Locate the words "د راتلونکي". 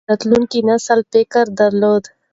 0.07-0.59